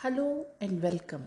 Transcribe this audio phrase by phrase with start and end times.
[0.00, 1.22] Hello and welcome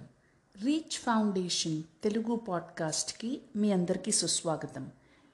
[0.64, 4.90] reach foundation Telugu పాడ్కాస్ట్కి మీ అందరికీ సుస్వాగతం.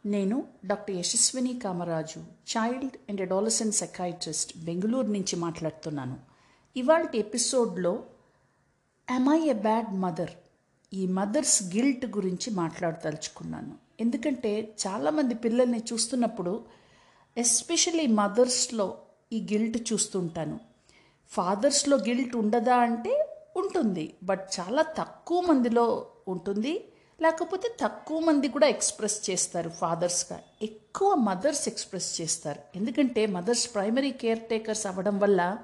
[0.06, 6.18] నేను doctor Yashaswini Kamaraju child and adolescent psychiatrist Bengaluru నుంచి మాట్లాడుతున్నాను.
[6.78, 8.04] ఇవాళ ఎపిసోడ్లో
[9.15, 10.31] am I a bad mother
[10.94, 13.76] ఈ మదర్స్ గిల్ట్ గురించి మాట్లాడదలుచుకున్నాను.
[13.99, 16.66] ఎందుకంటే చాలామంది పిల్లల్ని చూస్తున్నప్పుడు
[17.38, 18.98] ఎస్పెషలీ మదర్స్లో
[19.34, 20.59] ఈ గిల్ట్ చూస్తుంటాను
[21.30, 24.13] ఫాదర్స్లో గిల్ట్ ఉండదా అంటే ఉంటుంది.
[24.23, 26.94] బట్ చాలా తక్కువ మందిలో ఉంటుంది.
[27.22, 32.59] లేకపోతే తక్కువ మంది కూడా ఎక్స్ప్రెస్ చేస్తారు ఫాదర్స్గా ఎక్కువ మదర్స్ ఎక్స్ప్రెస్ చేస్తారు.
[32.76, 35.58] ఎందుకంటే మదర్స్ ప్రైమరీ కేర్ టేకర్స్ అవ్వడం వల్ల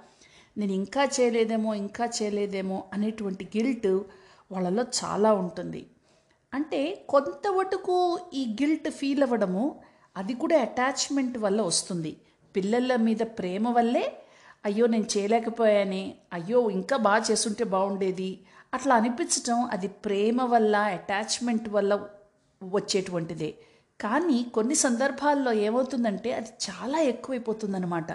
[0.57, 3.87] నేను ఇంకా చేయలేదేమో ఇంకా చేయలేదేమో అనేటువంటి గిల్ట్
[4.51, 5.85] వాళ్ళలో చాలా ఉంటుంది.
[6.53, 9.81] అంటే కొంత మటుకు ఈ గిల్ట్ ఫీల్ అవ్వడము
[10.17, 12.17] అది కూడా అటాచ్మెంట్ వల్ల వస్తుంది.
[12.55, 14.22] పిల్లల మీద ప్రేమ వల్లే
[14.65, 16.15] అయ్యో నేను చేయలేకపోయానే.
[16.33, 18.39] అయ్యో ఇంకా బాగా చేస్తుంటే బాగుండేది.
[18.73, 21.93] అట్లా అనిపించటం అది ప్రేమ వల్ల అటాచ్మెంట్ వల్ల
[22.63, 23.55] వచ్చేటువంటిదే.
[24.01, 28.11] కానీ కొన్ని సందర్భాల్లో ఏమవుతుందంటే అది చాలా ఎక్కువైపోతుందన్నమాట.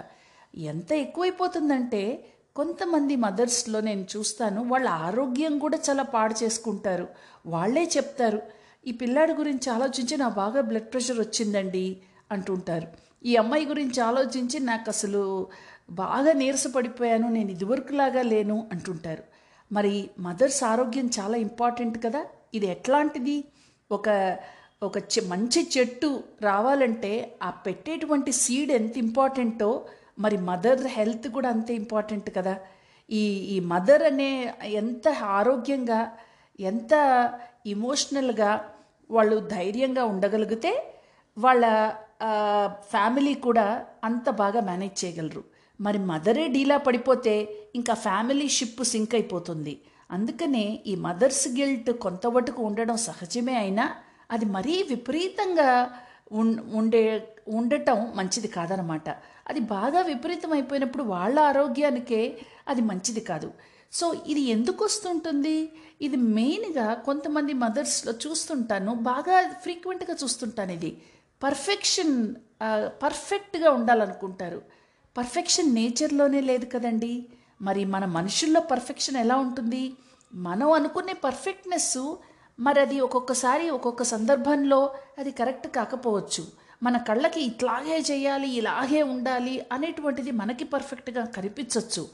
[0.55, 7.07] ఎంత ఎక్కువైపోతుందంటే కొంతమంది మదర్స్లో నేను చూస్తాను వాళ్ళ ఆరోగ్యం కూడా చాలా పాడు చేసుకుంటారు.
[7.45, 8.41] వాళ్ళే చెప్తారు
[8.87, 12.87] ఈ పిల్లాడి గురించి ఆలోచించి నా బాగా బ్లడ్ ప్రెషర్ వచ్చిందండి అంటుంటారు.
[13.25, 15.47] ఈ అమ్మాయి గురించి ఆలోచించి నాకు అసలు
[15.89, 19.23] బాగా నీరసపడిపోయాను నేను ఇదివరకులాగా లేను అంటుంటారు.
[19.71, 22.25] మరి మదర్స్ ఆరోగ్యం చాలా ఇంపార్టెంట్ కదా?
[22.53, 23.43] ఇది ఎట్లాంటిది?
[23.91, 24.37] ఒక
[24.83, 29.85] ఒక చె- మంచి చెట్టు రావాలంటే ఆ పెట్టేటువంటి సీడ్ ఎంత ఇంపార్టెంటో
[30.19, 32.57] మరి మదర్ హెల్త్ కూడా అంతే ఇంపార్టెంట్ కదా?
[33.11, 36.11] ఈ ఈ మదర్ అనే ఎంత ఆరోగ్యంగా
[36.59, 36.91] ఎంత
[37.65, 38.69] ఇమోషనల్గా
[39.11, 40.93] వాళ్ళు ధైర్యంగా ఉండగలిగితే
[41.37, 41.93] వాళ్ళ
[42.69, 45.58] ఫ్యామిలీ కూడా అంత బాగా మేనేజ్ చేయగలరు.
[45.81, 49.81] మరి మదరే డీలా పడిపోతే ఇంకా ఫ్యామిలీ షిప్ సింక్ అయిపోతుంది.
[50.11, 52.25] అందుకనే ఈ మదర్స్ గిల్ట్ కొంత
[52.59, 53.95] ఉండడం సహజమే అయినా
[54.31, 55.91] అది మరీ విపరీతంగా
[56.79, 59.09] ఉండే ఉండటం మంచిది కాదనమాట.
[59.47, 63.53] అది బాగా విపరీతం అయిపోయినప్పుడు వాళ్ళ ఆరోగ్యానికే అది మంచిది కాదు.
[63.91, 65.69] సో ఇది ఎందుకు వస్తుంటుంది?
[66.01, 71.01] ఇది మెయిన్గా కొంతమంది మదర్స్లో చూస్తుంటాను బాగా ఫ్రీక్వెంట్గా చూస్తుంటాను ఇది.
[71.43, 72.35] పర్ఫెక్షన్
[73.03, 74.78] పర్ఫెక్ట్గా ఉండాలనుకుంటారు.
[75.17, 77.25] పర్ఫెక్షన్ నేచర్లోనే లేదు కదండి.
[77.61, 79.93] మరి మన మనుషుల్లో పర్ఫెక్షన్ ఎలా ఉంటుంది?
[80.33, 82.15] మనం అనుకునే పర్ఫెక్ట్నెస్
[82.59, 86.43] మరి అది ఒక్కొక్కసారి ఒక్కొక్క సందర్భంలో అది కరెక్ట్ కాకపోవచ్చు.
[86.83, 92.07] మన కళ్ళకి ఇట్లాగే చేయాలి ఇలాగే ఉండాలి అనేటువంటిది మనకి పర్ఫెక్ట్గా కనిపించవచ్చు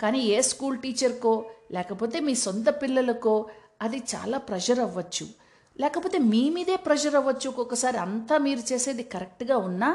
[0.00, 3.48] కానీ ఏ స్కూల్ టీచర్కో లేకపోతే మీ సొంత పిల్లలకో
[3.82, 5.26] అది చాలా ప్రెషర్ అవ్వచ్చు.
[5.80, 7.48] లేకపోతే మీ మీదే ప్రెషర్ అవ్వచ్చు.
[7.48, 9.90] ఒక్కొక్కసారి అంతా మీరు చేసేది కరెక్ట్గా ఉన్నా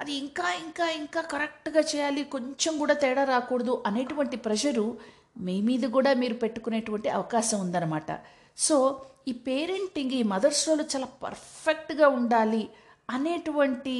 [0.00, 4.98] అది ఇంకా ఇంకా ఇంకా కరెక్ట్గా చేయాలి కొంచెం కూడా తేడా రాకూడదు అనేటువంటి ప్రెషరు
[5.38, 8.20] మీ మీద కూడా మీరు పెట్టుకునేటువంటి అవకాశం ఉందన్నమాట.
[8.58, 12.68] సో ఈ పేరెంటింగ్ ఈ మదర్స్ రోల్ చాలా పర్ఫెక్ట్గా ఉండాలి
[13.10, 13.96] అనేటువంటి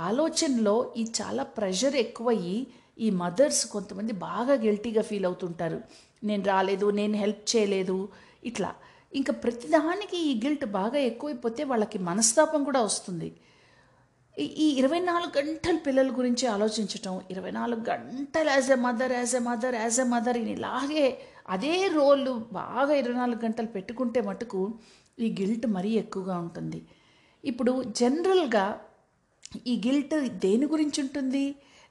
[0.00, 2.66] ఆలోచనలో ఈ చాలా ప్రెషర్ ఎక్కువయ్యి
[2.98, 5.80] ఈ మదర్స్ కొంతమంది బాగా గిల్టీగా ఫీల్ అవుతుంటారు.
[6.24, 8.08] నేను రాలేదు నేను హెల్ప్ చేయలేదు
[8.44, 8.74] ఇట్లా.
[9.14, 13.32] ఇంకా ప్రతిదానికి ఈ గిల్ట్ బాగా ఎక్కువైపోతే వాళ్ళకి మనస్తాపం కూడా వస్తుంది.
[14.36, 19.34] ఈ- ఈ ఇరవై నాలుగు గంటలు పిల్లల గురించి ఆలోచించటం ఇరవై నాలుగు గంటలు as a mother as
[19.34, 21.04] a mother as a mother ఇలాగే
[21.48, 24.60] అదే రోల్ బాగా ఇరవై నాలుగు గంటలు పెట్టుకుంటే మటుకు
[25.18, 26.78] ఈ గిల్ట్ మరీ ఎక్కువగా ఉంటుంది.
[27.44, 28.64] ఇప్పుడు జనరల్గా
[29.66, 31.44] ఈ గిల్ట్ దేని గురించి ఉంటుంది?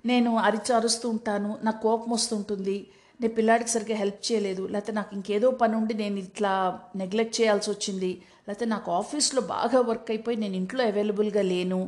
[0.03, 2.77] నేను అరిచారుస్తూ ఉంటాను నాకు కోపం వస్తుంటుంది
[3.19, 6.53] నేను పిల్లాడికి సరిగ్గా హెల్ప్ చేయలేదు లేకపోతే నాకు ఇంకేదో పని ఉండి నేను ఇట్లా
[6.95, 8.09] నెగ్లెక్ట్ చేయాల్సి వచ్చింది
[8.47, 11.79] లేకపోతే నాకు ఆఫీస్లో బాగా వర్క్ అయిపోయి నేను ఇంట్లో అవైలబుల్గా లేను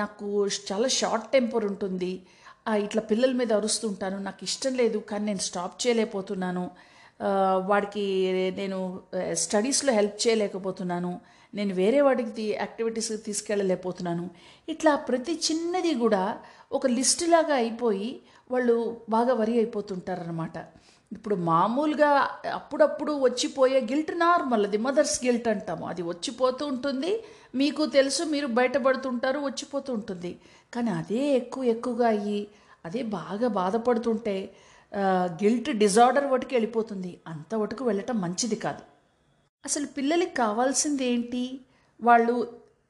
[0.00, 0.26] నాకు
[0.70, 2.12] చాలా షార్ట్ టెంపర్ ఉంటుంది.
[2.84, 4.18] ఇట్లా పిల్లల మీద అరుస్తుంటాను.
[4.18, 6.64] నాకు ఇష్టం లేదు కానీ నేను స్టాప్ చేయలేకపోతున్నాను.
[7.66, 8.04] వాడికి
[8.56, 8.78] నేను
[9.32, 11.12] స్టడీస్లో హెల్ప్ చేయలేకపోతున్నాను.
[11.54, 14.30] నేను వేరే వాడికి యాక్టివిటీస్ యాక్టివిటీస్కి తీసుకెళ్ళలేకపోతున్నాను.
[14.68, 16.38] ఇట్లా ప్రతి చిన్నది కూడా
[16.72, 18.74] ఒక లిస్ట్ లాగా అయిపోయి వాళ్ళు
[19.08, 20.56] బాగా వరి అయిపోతుంటారనమాట
[21.12, 22.10] ఇప్పుడు మామూలుగా
[22.58, 25.84] అప్పుడప్పుడు వచ్చిపోయే గిల్ట్ నార్మల్ అది మదర్స్ గిల్ట్ అంటాము.
[25.92, 27.12] అది వచ్చిపోతూ ఉంటుంది.
[27.60, 30.32] మీకు తెలుసు మీరు బయటపడుతుంటారు వచ్చిపోతూ ఉంటుంది.
[30.74, 32.40] కానీ అదే ఎక్కువ ఎక్కువగా అయ్యి
[32.84, 34.36] అదే బాగా బాధపడుతుంటే
[35.42, 37.12] గిల్ట్ డిజార్డర్ వాటికి వెళ్ళిపోతుంది.
[37.26, 38.82] అంత వరకు వెళ్ళటం మంచిది కాదు.
[39.64, 41.42] అసలు పిల్లలకి కావాల్సింది ఏంటి?
[42.00, 42.34] వాళ్ళు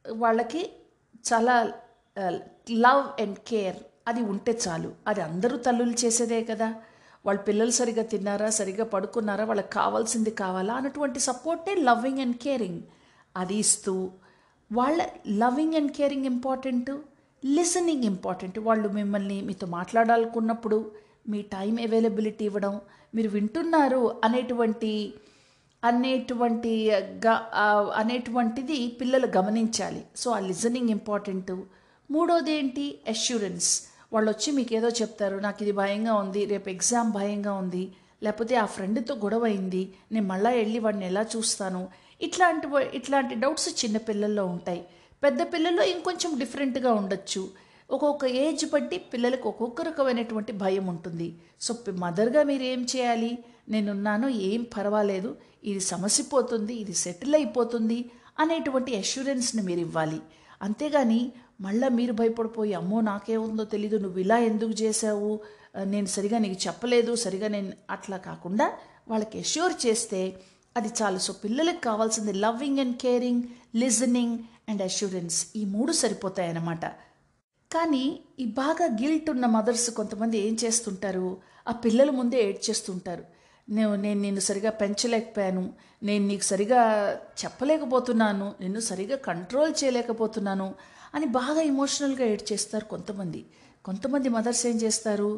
[0.06, 0.62] వాళ్ళకి
[1.28, 1.54] చాలా
[2.84, 3.78] లవ్ అండ్ కేర్
[4.08, 4.90] అది ఉంటే చాలు.
[5.06, 6.68] అది అందరూ తల్లులు చేసేదే కదా.
[7.26, 12.82] వాళ్ళ పిల్లలు సరిగా తిన్నారా సరిగా పడుకున్నారా వాళ్ళకి కావాల్సింది కావాలా అన్నటువంటి సపోర్టే లవ్వింగ్ అండ్ కేరింగ్.
[13.40, 13.94] అది ఇస్తూ
[14.70, 15.00] వాళ్ళ
[15.42, 16.90] loving and caring important
[17.42, 18.58] listening important.
[18.68, 20.78] వాళ్ళు మిమ్మల్ని మీతో మాట్లాడాలనుకున్నప్పుడు
[21.32, 22.74] మీ టైం అవైలబిలిటీ ఇవ్వడం
[23.14, 24.92] మీరు వింటున్నారు అనేటువంటి
[25.82, 26.72] అనేటువంటి
[28.00, 30.00] అనేటువంటిది పిల్లలు గమనించాలి.
[30.20, 31.52] సో ఆ లిజనింగ్ ఇంపార్టెంట్.
[32.10, 33.70] మూడోది ఏంటి అష్యూరెన్స్
[34.12, 37.84] వాళ్ళు వచ్చి మీకు ఏదో చెప్తారు నాకు ఇది భయంగా ఉంది రేపు ఎగ్జామ్ భయంగా ఉంది
[38.22, 39.82] లేకపోతే ఆ ఫ్రెండ్తో గొడవ అయింది
[40.12, 41.88] నేను మళ్ళీ వెళ్ళి వాడిని ఎలా చూస్తాను?
[42.20, 44.82] ఇట్లాంటి ఇట్లాంటి డౌట్స్ చిన్న పిల్లల్లో ఉంటాయి.
[45.22, 47.42] పెద్ద పిల్లల్లో ఇంకొంచెం డిఫరెంట్గా ఉండొచ్చు.
[47.90, 51.28] ఒక్కొక్క ఏజ్ బట్టి పిల్లలకు ఒక్కొక్క రకమైనటువంటి భయం ఉంటుంది.
[51.60, 51.74] సో
[52.04, 53.38] మదర్గా మీరు ఏం చేయాలి?
[53.68, 57.98] నేనున్నాను ఏం పర్వాలేదు ఇది సమసిపోతుంది ఇది సెటిల్ అయిపోతుంది
[58.38, 60.20] అనేటువంటి అష్యూరెన్స్ని మీరు ఇవ్వాలి
[60.62, 61.20] అంతేగాని
[61.60, 65.30] మళ్ళీ మీరు భయపడిపోయి అమ్మో నాకేముందో తెలీదు నువ్వు ఇలా ఎందుకు చేసావు
[65.84, 68.66] నేను సరిగా నీకు చెప్పలేదు సరిగా నేను అట్లా కాకుండా
[69.08, 70.20] వాళ్ళకి అష్యూర్ చేస్తే
[70.76, 71.18] అది చాలు.
[71.18, 73.42] సో పిల్లలకు కావాల్సింది loving and caring
[73.76, 74.38] listening
[74.68, 76.84] and assurance ఈ మూడు సరిపోతాయి అన్నమాట
[77.70, 81.28] కానీ ఈ బాగా గిల్ట్ ఉన్న మదర్స్ కొంతమంది ఏం చేస్తుంటారు?
[81.68, 83.24] ఆ పిల్లల ముందే ఏడ్చేస్తుంటారు.
[83.68, 85.62] నేను నేను నిన్ను సరిగా పెంచలేకపోయాను
[86.02, 86.80] నేను నీకు సరిగా
[87.44, 90.68] చెప్పలేకపోతున్నాను నిన్ను సరిగా కంట్రోల్ చేయలేకపోతున్నాను
[91.16, 93.40] అని బాగా ఎమోషనల్గా ఏడ్చేస్తారు కొంతమంది.
[93.84, 95.30] కొంతమంది మదర్స్ ఏం చేస్తారు?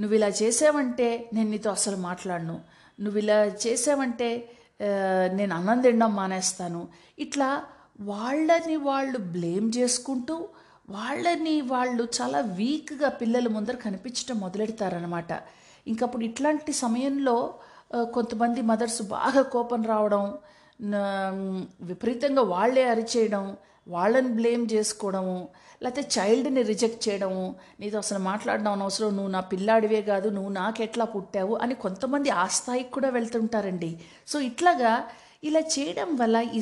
[0.00, 2.56] నువ్వు ఇలా చేసావంటే నేను నీతో అసలు మాట్లాడను.
[2.98, 4.28] నువ్వు ఇలా చేసావంటే
[5.38, 6.80] నేను అన్నం తినడం మానేస్తాను.
[7.18, 7.48] ఇట్లా
[8.10, 10.36] వాళ్ళని వాళ్ళు బ్లేమ్ చేసుకుంటూ
[10.90, 15.32] వాళ్ళని వాళ్ళు చాలా వీక్గా పిల్లల ముందర కనిపించడం మొదలెడతారనమాట
[15.86, 17.36] ఇంకప్పుడు ఇట్లాంటి సమయంలో
[18.16, 20.24] కొంతమంది మదర్స్ బాగా కోపం రావడం
[21.90, 23.44] విపరీతంగా వాళ్ళే అరిచేయడం
[23.86, 25.36] వాళ్ళని బ్లేమ్ చేసుకోవడము
[25.82, 27.44] లేకపోతే చైల్డ్ని రిజెక్ట్ చేయడము
[27.80, 32.90] నీతో అసలు మాట్లాడడం అనవసరం నువ్వు నా పిల్లాడివే కాదు నువ్వు నాకెట్లా పుట్టావు అని కొంతమంది ఆ స్థాయికి
[32.90, 33.90] కూడా వెళ్తుంటారండి.
[34.26, 34.92] సో ఇట్లాగా
[35.44, 36.60] ఇలా చేయడం వల్ల ఈ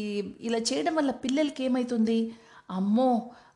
[0.00, 2.18] ఈ- ఇలా చేయడం వల్ల పిల్లలకి ఏమవుతుంది
[2.70, 3.10] అమ్మో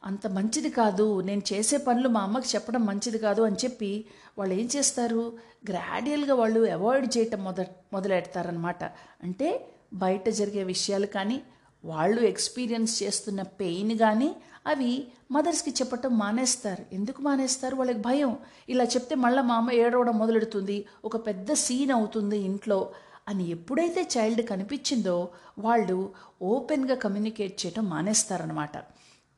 [0.04, 3.90] అంత మంచిది కాదు నేను చేసే పనులు మా అమ్మకి చెప్పడం మంచిది కాదు అని చెప్పి
[4.38, 5.22] వాళ్ళు ఏం చేస్తారు?
[5.68, 7.60] గ్రాడ్యువల్గా వాళ్ళు అవాయిడ్ చేయటం మొద
[7.92, 8.82] మొదలెడతారనమాట
[9.22, 9.48] అంటే
[9.94, 11.38] బయట జరిగే విషయాలు కానీ
[11.84, 14.36] వాళ్ళు ఎక్స్పీరియన్స్ చేస్తున్న పెయిన్ కానీ
[14.66, 16.94] అవి మదర్స్కి చెప్పటం మానేస్తారు.
[16.94, 17.76] ఎందుకు మానేస్తారు?
[17.76, 18.36] వాళ్ళకి భయం.
[18.68, 20.86] ఇలా చెప్తే మళ్ళీ మా అమ్మ ఏడవడం మొదలెడుతుంది.
[21.04, 22.90] ఒక పెద్ద సీన్ అవుతుంది ఇంట్లో
[23.28, 25.28] అని ఎప్పుడైతే చైల్డ్ కనిపించిందో
[25.58, 26.10] వాళ్ళు
[26.42, 28.76] ఓపెన్గా కమ్యూనికేట్ చేయటం మానేస్తారనమాట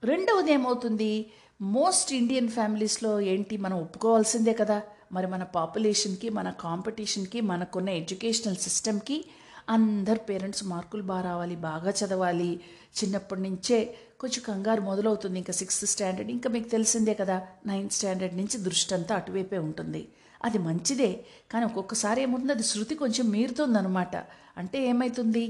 [0.04, 1.30] రెండవది ఏమవుతుంది?
[1.60, 3.56] మోస్ట్ ఇండియన్ ఫ్యామిలీస్లో ఏంటి?
[3.56, 4.82] మనం ఒప్పుకోవాల్సిందే కదా.
[5.12, 9.24] మరి మన పాపులేషన్కి మన కాంపిటీషన్కి మనకున్న ఎడ్యుకేషనల్ సిస్టమ్కి
[9.70, 12.50] అందరు పేరెంట్స్ మార్కులు బాగా రావాలి బాగా చదవాలి.
[12.98, 13.78] చిన్నప్పటి నుంచే
[14.20, 15.36] కొంచెం కంగారు మొదలవుతుంది.
[15.42, 17.36] ఇంకా సిక్స్త్ స్టాండర్డ్ ఇంకా మీకు తెలిసిందే కదా
[17.66, 20.02] నైన్త్ స్టాండర్డ్ నుంచి దృష్టి అంతా అటువైపే ఉంటుంది.
[20.40, 21.10] అది మంచిదే
[21.52, 24.14] కానీ ఒక్కొక్కసారి ఏముంటుంది అది శృతి కొంచెం మీరుతుందనమాట
[24.56, 25.44] అంటే ఏమవుతుంది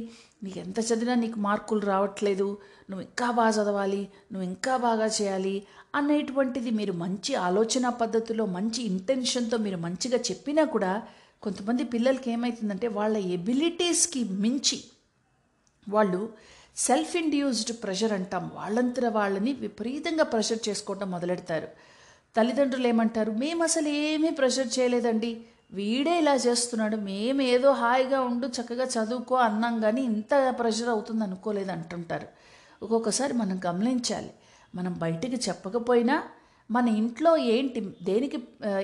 [0.45, 2.49] నీకు ఎంత చదివినా నీకు మార్కులు రావట్లేదు
[2.89, 4.03] నువ్వు ఇంకా బాగా చదవాలి
[4.33, 5.55] నువ్వు ఇంకా బాగా చేయాలి
[5.95, 10.93] అనేటువంటిది మీరు మంచి ఆలోచన పద్ధతిలో మంచి ఇంటెన్షన్తో మీరు మంచిగా చెప్పినా కూడా
[11.43, 14.85] కొంతమంది పిల్లలకి ఏమవుతుందంటే వాళ్ళ ఎబిలిటీస్కి మించి
[15.89, 16.33] వాళ్ళు
[16.77, 18.51] సెల్ఫ్ ఇండ్యూస్డ్ ప్రెషర్ అంటాం.
[18.55, 21.69] వాళ్ళంతర వాళ్ళని విపరీతంగా ప్రెషర్ చేసుకోవటం మొదలెడతారు.
[22.37, 23.33] తల్లిదండ్రులు ఏమంటారు?
[23.33, 25.45] మేము అసలు ఏమీ ప్రెషర్ చేయలేదండి.
[25.73, 26.97] వీడే ఇలా చేస్తున్నాడు.
[26.97, 32.29] మేము ఏదో హాయిగా ఉండు చక్కగా చదువుకో అన్నాం కానీ ఇంత ప్రెషర్ అవుతుంది అనుకోలేదు అంటుంటారు.
[32.83, 34.31] ఒక్కొక్కసారి మనం గమనించాలి.
[34.75, 36.23] మనం బయటికి చెప్పకపోయినా
[36.71, 38.39] మన ఇంట్లో ఏంటి దేనికి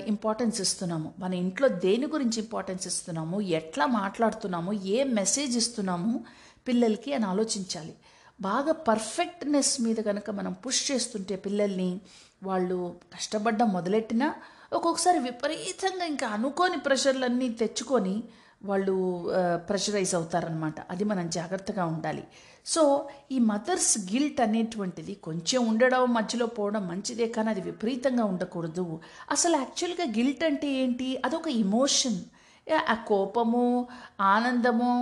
[0.07, 1.09] ఇంపార్టెన్స్ ఇస్తున్నాము?
[1.19, 3.41] మన ఇంట్లో దేని గురించి ఇంపార్టెన్స్ ఇస్తున్నాము?
[3.59, 4.73] ఎట్లా మాట్లాడుతున్నాము?
[4.73, 6.25] ఏ మెసేజ్ ఇస్తున్నాము
[6.69, 7.95] పిల్లలకి అని ఆలోచించాలి.
[8.41, 11.91] బాగా పర్ఫెక్ట్నెస్ మీద కనుక మనం పుష్ చేస్తుంటే పిల్లల్ని
[12.43, 14.29] వాళ్ళు కష్టపడ్డం మొదలెట్టినా
[14.73, 18.17] ఒక్కొక్కసారి విపరీతంగా ఇంకా అనుకోని ప్రెషర్లన్నీ తెచ్చుకొని
[18.63, 18.95] వాళ్ళు
[19.69, 22.25] ప్రెషరైజ్ అవుతారనమాట అది మనం జాగ్రత్తగా ఉండాలి.
[22.73, 22.83] సో
[23.35, 28.87] ఈ మదర్స్ గిల్ట్ అనేటువంటిది కొంచెం ఉండడం మధ్యలో పోవడం మంచిదే కానీ అది విపరీతంగా ఉండకూడదు.
[29.35, 31.09] అసలు యాక్చువల్గా గిల్ట్ అంటే ఏంటి?
[31.29, 32.19] అదొక ఇమోషన్
[32.93, 33.65] ఆ కోపము
[34.35, 34.93] ఆనందము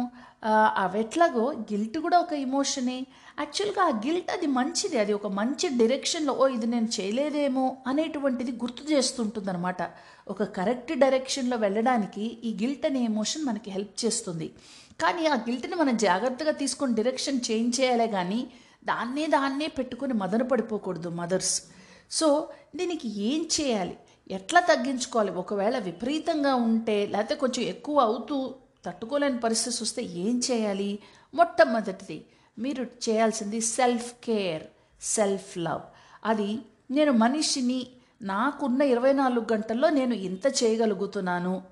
[0.84, 2.96] అవెట్లాగో గిల్ట్ కూడా ఒక ఇమోషనే
[3.42, 4.96] యాక్చువల్గా ఆ గిల్ట్ అది మంచిది.
[5.02, 9.82] అది ఒక మంచి డైరెక్షన్లో ఓ ఇది నేను చేయలేదేమో అనేటువంటిది గుర్తు చేస్తుంటుందన్నమాట.
[10.28, 14.52] ఒక కరెక్ట్ డైరెక్షన్లో వెళ్ళడానికి ఈ గిల్ట్ అనే ఎమోషన్ మనకి హెల్ప్ చేస్తుంది.
[15.00, 18.46] కానీ ఆ గిల్ట్ని మనం జాగ్రత్తగా తీసుకొని డైరెక్షన్ చేంజ్ చేయాలే కానీ
[18.84, 21.62] దాన్నే దాన్నే పెట్టుకొని మదన పడిపోకూడదు మదర్స్
[22.10, 23.96] సో దీనికి ఏం చేయాలి?
[24.30, 25.30] ఎట్లా తగ్గించుకోవాలి?
[25.30, 28.54] ఒకవేళ విపరీతంగా ఉంటే లేకపోతే కొంచెం ఎక్కువ అవుతూ
[28.86, 30.98] తట్టుకోలేని పరిస్థితి వస్తే ఏం చేయాలి?
[31.34, 32.24] మొట్టమొదటిది
[32.58, 34.64] మీరు చేయాల్సింది సెల్ఫ్ కేర్
[35.00, 35.84] సెల్ఫ్ లవ్
[36.24, 36.58] అది
[36.90, 37.78] నేను మనిషిని
[38.24, 41.62] నాకున్న ఇరవై నాలుగు గంటల్లో నేను ఇంత చేయగలుగుతున్నాను.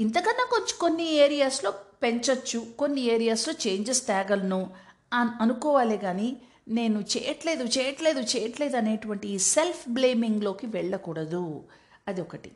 [0.00, 1.70] ఇంతకన్నా కొంచెం కొన్ని ఏరియాస్లో
[2.02, 4.70] పెంచొచ్చు కొన్ని ఏరియాస్లో చేంజెస్ తేగలను
[5.12, 6.36] అని అనుకోవాలి కానీ
[6.68, 11.64] నేను చేయట్లేదు చేయట్లేదు చేయట్లేదు అనేటువంటి ఈ సెల్ఫ్ బ్లేమింగ్లోకి వెళ్ళకూడదు.
[12.08, 12.50] అది ఒకటి.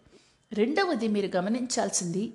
[0.52, 2.32] రెండవది మీరు గమనించాల్సింది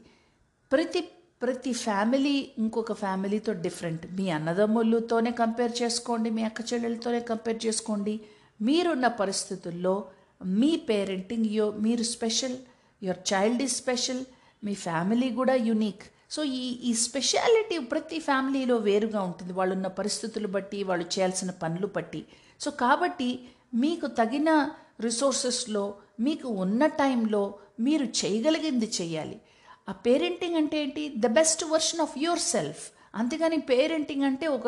[0.72, 1.02] ప్రతి
[1.42, 4.12] ప్రతి ఫ్యామిలీ ఇంకొక ఫ్యామిలీతో డిఫరెంట్.
[4.12, 8.20] మీ అన్నదమ్ములతోనే కంపేర్ చేసుకోండి మీ అక్క చెల్లెలతోనే కంపేర్ చేసుకోండి.
[8.62, 10.06] మీరున్న పరిస్థితుల్లో
[10.44, 12.58] మీ పేరెంటింగ్ యో మీరు special
[13.04, 14.26] your child is special
[14.64, 19.54] me family కూడా యునీక్ సో ఈ ఈ స్పెషాలిటీ ప్రతి ఫ్యామిలీలో వేరుగా ఉంటుంది.
[19.54, 22.26] వాళ్ళున్న పరిస్థితులు బట్టి వాళ్ళు చేయాల్సిన పనులు బట్టి.
[22.62, 23.40] సో కాబట్టి
[23.74, 24.70] మీకు తగిన
[25.02, 29.42] రిసోర్సెస్లో మీకు ఉన్న టైంలో మీరు చేయగలిగింది చేయాలి.
[29.90, 31.14] ఆ పేరెంటింగ్ అంటే ఏంటి?
[31.18, 34.68] The best version of yourself అంతేగాని పేరెంటింగ్ అంటే ఒక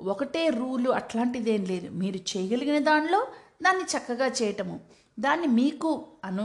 [0.00, 1.90] ఒకటే రూలు అట్లాంటిది ఏం లేదు.
[1.90, 3.26] మీరు చేయగలిగిన దానిలో
[3.62, 4.76] దాన్ని చక్కగా చేయటము.
[5.20, 5.90] దాన్ని మీకు
[6.24, 6.44] అను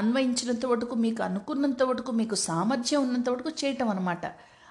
[0.00, 4.26] అన్వయించినంత వరకు మీకు అనుకున్నంత వరకు మీకు సామర్థ్యం ఉన్నంత వరకు చేయటం అనమాట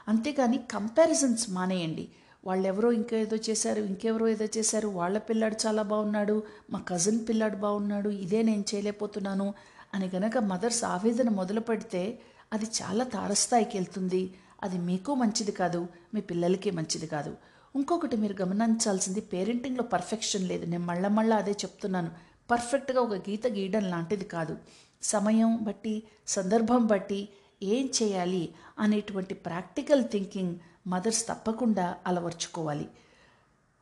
[0.07, 2.05] అంతేగాని కంపారిజన్స్ మానేయండి.
[2.45, 7.55] వాళ్ళు ఎవరో ఇంకా ఏదో చేశారు ఇంకెవరో ఏదో చేశారు వాళ్ళ పిల్లాడు చాలా బాగున్నాడు మా కజిన్ పిల్లాడు
[7.55, 9.53] బాగున్నాడు ఇదే నేను చేయలేకపోతున్నాను
[9.93, 12.19] అని గనక మదర్స్ ఆవేదన మొదలు పెడితే
[12.53, 14.23] అది చాలా తారస్థాయికి వెళ్తుంది.
[14.63, 17.33] అది మీకు మంచిది కాదు మీ పిల్లలకి మంచిది కాదు.
[17.75, 20.65] ఇంకొకటి మీరు గమనించాల్సింది పేరెంటింగ్లో పర్ఫెక్షన్ లేదు.
[20.65, 22.11] నేను మళ్ళా మళ్ళీ అదే చెప్తున్నాను.
[22.51, 24.57] పర్ఫెక్ట్గా ఒక గీత గీయడం లాంటిది కాదు.
[25.03, 27.29] సమయం బట్టి సందర్భం బట్టి
[27.63, 30.55] ఏం చేయాలి అనేటువంటి ప్రాక్టికల్ థింకింగ్
[30.87, 32.87] మదర్స్ తప్పకుండా అలవర్చుకోవాలి.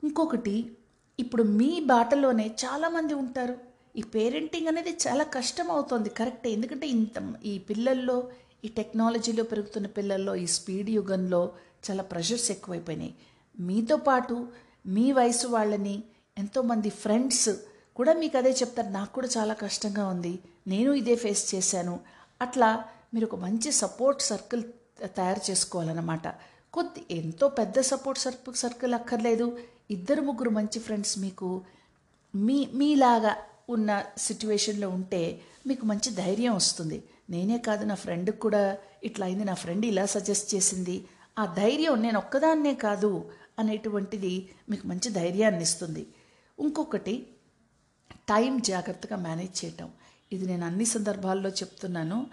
[0.03, 0.71] ఇంకొకటి
[1.19, 3.57] ఇప్పుడు మీ బాటలోనే చాలామంది ఉంటారు.
[3.95, 8.29] ఈ పేరెంటింగ్ అనేది చాలా కష్టం అవుతుంది కరెక్టే ఎందుకంటే ఇంత ఈ పిల్లల్లో
[8.65, 11.51] ఈ టెక్నాలజీలో పెరుగుతున్న పిల్లల్లో ఈ స్పీడ్ యుగంలో
[11.89, 13.15] చాలా ప్రెషర్స్ ఎక్కువైపోయినాయి.
[13.59, 14.47] మీతో పాటు
[14.87, 16.03] మీ వయసు వాళ్ళని
[16.37, 17.49] ఎంతోమంది ఫ్రెండ్స్
[17.95, 18.87] కూడా మీకు అదే చెప్తారు.
[18.87, 20.39] నాకు కూడా చాలా కష్టంగా ఉంది.
[20.67, 21.99] నేను ఇదే ఫేస్ చేశాను.
[22.41, 24.63] అట్లా మీరు ఒక మంచి సపోర్ట్ సర్కిల్
[25.05, 26.27] తయారు చేసుకోవాలన్నమాట.
[26.73, 29.59] కొద్ది ఎంతో పెద్ద సపోర్ట్ సర్కిల్ సర్కిల్ అక్కర్లేదు.
[29.91, 31.61] ఇద్దరు ముగ్గురు మంచి ఫ్రెండ్స్ మీకు
[32.35, 33.37] మీ మీలాగా
[33.69, 37.03] ఉన్న సిట్యువేషన్లో ఉంటే మీకు మంచి ధైర్యం వస్తుంది.
[37.29, 39.43] నేనే కాదు నా ఫ్రెండ్కి కూడా ఇట్లా అయింది.
[39.43, 41.05] నా ఫ్రెండ్ ఇలా సజెస్ట్ చేసింది.
[41.39, 43.31] ఆ ధైర్యం నేను ఒక్కదాన్నే కాదు.
[43.59, 46.07] అనేటువంటిది మీకు మంచి ధైర్యాన్ని ఇస్తుంది.
[46.59, 47.27] ఇంకొకటి
[48.11, 49.89] టైం జాగ్రత్తగా మేనేజ్ చేయటం.
[50.33, 52.27] ఇది నేను అన్ని సందర్భాల్లో చెప్తున్నాను.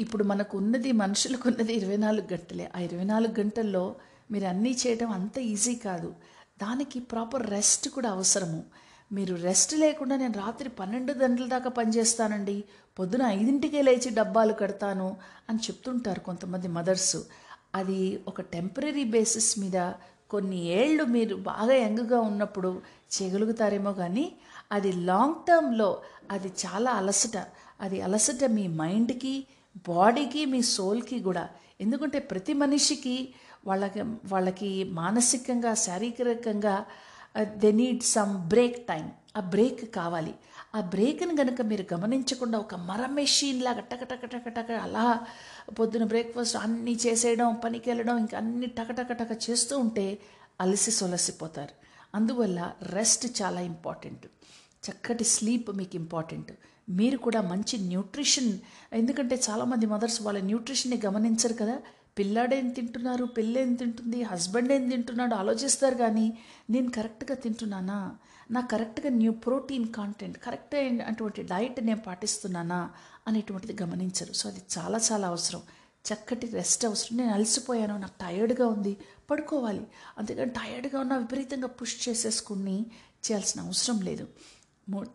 [0.00, 2.70] ఇప్పుడు మనకు ఉన్నది మనుషులకు ఉన్నది ఇరవై నాలుగు గంటలే.
[2.76, 3.96] ఆ ఇరవై నాలుగు గంటల్లో
[4.30, 6.14] మీరు అన్నీ చేయడం అంత ఈజీ కాదు.
[6.62, 8.64] దానికి ప్రాపర్ రెస్ట్ కూడా అవసరము.
[9.12, 12.64] మీరు రెస్ట్ లేకుండా నేను రాత్రి పన్నెండు గంటల దాకా పనిచేస్తానండి.
[12.98, 15.16] పొద్దున ఐదింటికే లేచి డబ్బాలు కడతాను
[15.48, 17.16] అని చెప్తుంటారు కొంతమంది మదర్స్.
[17.74, 19.92] అది ఒక టెంపరీ బేసిస్ మీద
[20.30, 22.82] కొన్ని ఏళ్ళు మీరు బాగా యంగ్గా ఉన్నప్పుడు
[23.14, 24.32] చేయగలుగుతారేమో కానీ
[24.72, 27.36] అది లాంగ్ టర్మ్లో అది చాలా అలసట.
[27.80, 29.46] అది అలసట మీ మైండ్కి
[29.88, 31.48] బాడీకి మీ సోల్కి కూడా.
[31.80, 33.34] ఎందుకంటే ప్రతి మనిషికి
[33.66, 36.84] వాళ్ళకి వాళ్ళకి మానసికంగా శారీరకంగా
[37.42, 40.34] they need some break time ఆ బ్రేక్ కావాలి.
[40.74, 44.04] ఆ బ్రేక్ని కనుక మీరు గమనించకుండా ఒక మర మెషిన్ లాగా టక
[44.48, 45.20] టక అలా
[45.78, 50.18] పొద్దున బ్రేక్ఫాస్ట్ అన్నీ చేసేయడం పనికి వెళ్ళడం ఇంకా అన్ని టక చేస్తూ ఉంటే
[50.60, 51.74] అలసి సొలసిపోతారు.
[52.14, 54.26] అందువల్ల రెస్ట్ చాలా ఇంపార్టెంట్.
[54.90, 56.52] చక్కటి స్లీప్ మీకు ఇంపార్టెంట్.
[56.90, 58.58] మీరు కూడా మంచి న్యూట్రిషన్
[58.92, 61.78] ఎందుకంటే చాలామంది మదర్స్ వాళ్ళ న్యూట్రిషన్ని గమనించరు కదా.
[62.18, 66.38] పిల్లాడేం తింటున్నారు పిల్ల ఏం తింటుంది హస్బెండ్ ఏం తింటున్నాడు ఆలోచిస్తారు కానీ
[66.70, 68.16] నేను కరెక్ట్గా తింటున్నానా?
[68.50, 72.90] నా కరెక్ట్గా న్యూ ప్రోటీన్ కాంటెంట్ కరెక్ట్ అటువంటి డైట్ నేను పాటిస్తున్నానా
[73.28, 74.32] అనేటువంటిది గమనించరు.
[74.32, 75.62] సో అది చాలా చాలా అవసరం.
[76.12, 77.18] చక్కటి రెస్ట్ అవసరం.
[77.18, 78.96] నేను అలసిపోయాను నాకు టయర్డ్గా ఉంది
[79.30, 79.86] పడుకోవాలి.
[80.18, 84.28] అందుకని టయర్డ్గా ఉన్న విపరీతంగా పుష్ చేసేసుకుని చేయాల్సిన అవసరం లేదు.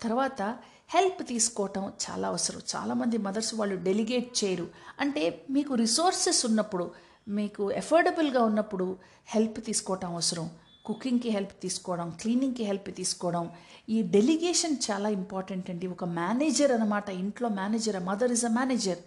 [0.02, 0.42] తర్వాత
[0.90, 2.62] హెల్ప్ తీసుకోవటం చాలా అవసరం.
[2.76, 4.68] చాలామంది మదర్స్ వాళ్ళు డెలిగేట్ చేయరు.
[5.00, 6.92] అంటే మీకు రిసోర్సెస్ ఉన్నప్పుడు
[7.28, 10.50] మీకు ఎఫోర్డబుల్గా ఉన్నప్పుడు హెల్ప్ తీసుకోవటం అవసరం.
[10.90, 13.46] కుకింగ్కి హెల్ప్ తీసుకోవడం క్లీనింగ్కి హెల్ప్ తీసుకోవడం
[13.90, 15.88] ఈ డెలిగేషన్ చాలా ఇంపార్టెంట్ అండి.
[15.88, 19.02] ఒక మేనేజర్ అనమాట ఇంట్లో manager mother is a manager.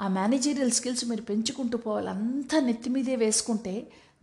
[0.00, 2.08] ఆ మేనేజీరియల్ స్కిల్స్ మీరు పెంచుకుంటూ పోవాలి.
[2.08, 3.74] అంతా నెత్తి మీదే వేసుకుంటే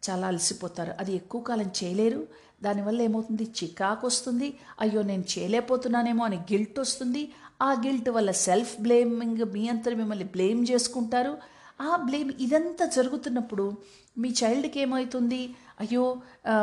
[0.10, 0.94] చాలా అలసిపోతారు.
[1.00, 2.22] అది ఎక్కువ కాలం చేయలేరు.
[2.64, 3.44] దానివల్ల ఏమవుతుంది?
[3.44, 4.48] చికాకు వస్తుంది.
[4.80, 7.24] అయ్యో నేను చేయలేకపోతున్నానేమో అని గిల్ట్ వస్తుంది.
[7.62, 11.34] ఆ గిల్ట్ వల్ల సెల్ఫ్ బ్లేమింగ్ మీ అంతా మిమ్మల్ని బ్లేమ్ చేసుకుంటారు.
[11.82, 13.66] ఆ బ్లేమ్ ఇదంతా జరుగుతున్నప్పుడు
[14.18, 15.42] మీ చైల్డ్కి ఏమవుతుంది
[15.80, 16.04] అయ్యో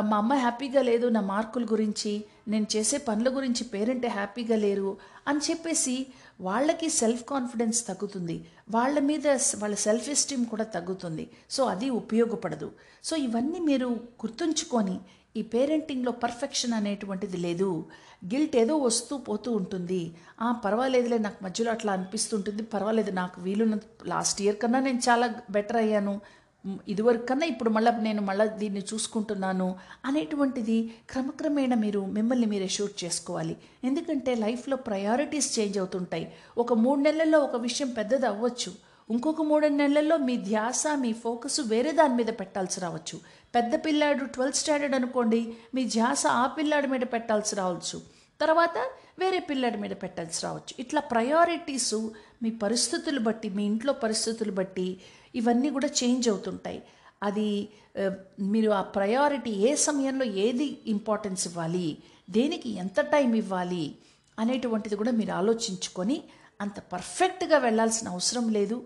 [0.09, 2.13] మా అమ్మ హ్యాపీగా లేదు నా మార్కుల గురించి.
[2.47, 4.97] నేను చేసే పనుల గురించి పేరెంట్ హ్యాపీగా లేరు
[5.27, 5.95] అని చెప్పేసి
[6.41, 8.35] వాళ్ళకి సెల్ఫ్ కాన్ఫిడెన్స్ తగ్గుతుంది.
[8.75, 9.27] వాళ్ళ మీద
[9.61, 11.25] వాళ్ళ సెల్ఫ్ ఎస్టీమ్ కూడా తగ్గుతుంది.
[11.49, 12.69] సో అది ఉపయోగపడదు.
[13.03, 13.87] సో ఇవన్నీ మీరు
[14.23, 14.97] గుర్తుంచుకొని
[15.37, 17.85] ఈ పేరెంటింగ్లో పర్ఫెక్షన్ అనేటువంటిది లేదు.
[18.33, 20.01] గిల్ట్ ఏదో వస్తూ పోతూ ఉంటుంది.
[20.41, 22.63] ఆ పర్వాలేదులే నాకు మధ్యలో అట్లా అనిపిస్తుంటుంది.
[22.63, 23.77] పర్వాలేదు నాకు వీలున్న
[24.13, 26.13] లాస్ట్ ఇయర్ కన్నా నేను చాలా బెటర్ అయ్యాను.
[26.87, 29.67] ఇదివరకు కన్నా ఇప్పుడు మళ్ళీ నేను మళ్ళీ దీన్ని చూసుకుంటున్నాను
[30.05, 30.77] అనేటువంటిది
[31.11, 33.55] క్రమక్రమేణా మీరు మిమ్మల్ని మీరే షూట్ చేసుకోవాలి.
[33.83, 36.25] ఎందుకంటే లైఫ్లో ప్రయారిటీస్ చేంజ్ అవుతుంటాయి.
[36.57, 38.73] ఒక మూడు నెలల్లో ఒక విషయం పెద్దది అవ్వచ్చు.
[39.09, 43.17] ఇంకొక మూడు నెలల్లో మీ ధ్యాస మీ ఫోకస్ వేరే దాని మీద పెట్టాల్సి రావచ్చు.
[43.55, 45.41] పెద్ద పిల్లాడు ట్వెల్త్ స్టాండర్డ్ అనుకోండి
[45.75, 47.99] మీ ధ్యాస ఆ పిల్లాడి మీద పెట్టాల్సి రావచ్చు.
[48.41, 48.77] తర్వాత
[49.19, 50.73] వేరే పిల్లాడి మీద పెట్టాల్సి రావచ్చు.
[50.79, 51.93] ఇట్లా ప్రయారిటీస్
[52.43, 54.87] మీ పరిస్థితులు బట్టి మీ ఇంట్లో పరిస్థితులు బట్టి
[55.39, 56.79] ఇవన్నీ కూడా చేంజ్ అవుతుంటాయి.
[57.27, 57.49] అది
[58.53, 61.87] మీరు ఆ ప్రయారిటీ ఏ సమయంలో ఏది ఇంపార్టెన్స్ ఇవ్వాలి
[62.37, 63.85] దేనికి ఎంత టైం ఇవ్వాలి
[64.37, 66.17] అనేటువంటిది కూడా మీరు ఆలోచించుకొని
[66.63, 68.77] అంత పర్ఫెక్ట్గా వెళ్ళాల్సిన అవసరం లేదు.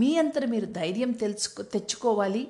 [0.00, 2.44] మీ అంతట మీరు ధైర్యం తెలుసుకో తెచ్చుకోవాలి.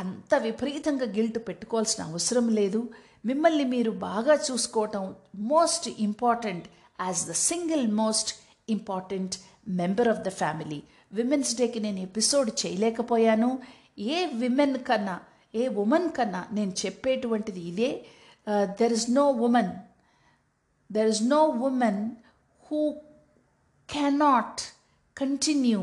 [0.00, 2.80] అంత విపరీతంగా గిల్ట్ పెట్టుకోవాల్సిన అవసరం లేదు.
[3.28, 5.02] మిమ్మల్ని మీరు బాగా చూసుకోవటం
[5.52, 6.66] most important
[7.06, 8.30] as the single most
[8.76, 9.34] important
[9.80, 10.80] member of the family
[11.12, 13.50] women's డేకి నేను ఎపిసోడ్ చేయలేకపోయాను.
[14.14, 15.16] ఏ విమెన్ కన్నా
[15.54, 17.90] ఏ ఉమెన్ కన్నా నేను చెప్పేటువంటిది ఇదే.
[18.80, 19.72] There is no women
[20.90, 22.02] there is no women
[22.68, 22.80] who
[23.88, 24.62] cannot
[25.16, 25.80] continue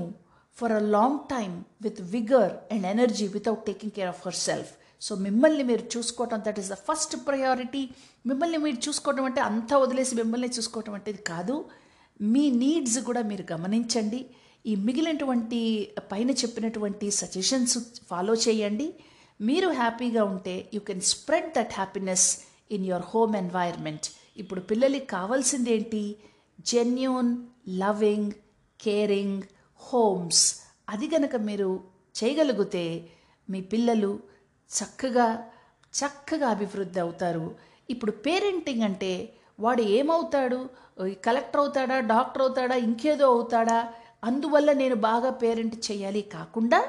[0.58, 5.64] for a long time with vigour and energy without taking care of herself so మిమ్మల్ని
[5.64, 7.84] మీరు చూసుకోవటం that is the first priority
[8.26, 11.56] మిమ్మల్ని మీరు చూసుకోవటం అంటే అంతా వదిలేసి మిమ్మల్ని చూసుకోవటం అంటే కాదు.
[12.22, 14.26] మీ నీడ్స్ కూడా మీరు గమనించండి.
[14.66, 18.94] ఈ మిగిలినటువంటి పైన చెప్పినటువంటి సజెషన్స్ ఫాలో చేయండి.
[19.42, 22.38] మీరు హ్యాపీగా ఉంటే you can spread that happiness
[22.72, 24.06] in your home environment
[24.38, 26.16] ఇప్పుడు పిల్లలకి కావాల్సింది ఏంటి?
[26.62, 28.32] జెన్యూన్ లవింగ్
[28.82, 29.42] కేరింగ్
[29.76, 30.56] హోమ్స్
[30.90, 31.84] అది గనక మీరు
[32.24, 33.10] చేయగలిగితే
[33.50, 34.20] మీ పిల్లలు
[34.70, 35.48] చక్కగా
[35.94, 37.56] చక్కగా అభివృద్ధి అవుతారు.
[37.90, 40.60] ఇప్పుడు పేరెంటింగ్ అంటే వాడు ఏమవుతాడు?
[41.26, 42.00] కలెక్టర్ అవుతాడా?
[42.14, 42.76] డాక్టర్ అవుతాడా?
[42.88, 43.80] ఇంకేదో అవుతాడా?
[44.24, 46.22] అందువల్ల నేను బాగా పేరెంట్ చేయాలి.
[46.36, 46.80] కాకుండా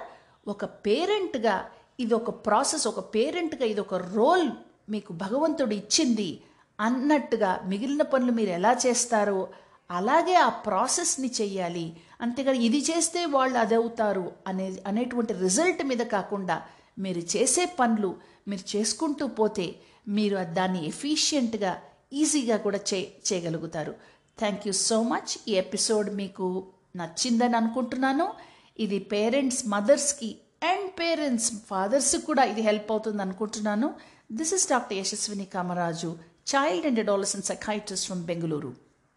[0.47, 1.57] ఒక పేరెంట్గా
[2.01, 4.49] ఇది ఒక ప్రాసెస్ ఒక పేరెంట్గా ఇది ఒక రోల్
[4.89, 6.31] మీకు భగవంతుడు ఇచ్చింది
[6.79, 9.41] అన్నట్టుగా మిగిలిన పనులు మీరు ఎలా చేస్తారో
[9.91, 11.85] అలాగే ఆ ప్రాసెస్ని చెయ్యాలి
[12.21, 16.57] అంతేగాని ఇది చేస్తే వాళ్ళు అది అవుతారు అనే అనేటువంటి రిజల్ట్ మీద కాకుండా
[16.99, 18.11] మీరు చేసే పనులు
[18.49, 19.67] మీరు చేసుకుంటూ పోతే
[20.09, 21.73] మీరు దాన్ని ఎఫిషియెంట్గా
[22.13, 23.95] ఈజీగా కూడా చే చేయగలుగుతారు.
[24.39, 26.67] థ్యాంక్ యూ సో మచ్ ఈ ఎపిసోడ్ మీకు
[26.97, 28.29] నచ్చిందని అనుకుంటున్నాను.
[28.79, 33.95] ఇది పేరెంట్స్ మదర్స్కి అండ్ పేరెంట్స్ ఫాదర్స్కి కూడా ఇది హెల్ప్ అవుతుంది అనుకుంటున్నాను.
[34.33, 36.17] This is doctor Yashaswini Kamaraju
[36.55, 38.88] child and adolescent psychiatrist from Bengaluru